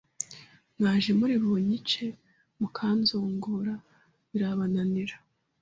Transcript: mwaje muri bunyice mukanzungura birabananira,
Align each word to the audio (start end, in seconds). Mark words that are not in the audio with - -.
mwaje 0.77 1.11
muri 1.19 1.33
bunyice 1.43 2.03
mukanzungura 2.59 3.73
birabananira, 4.29 5.15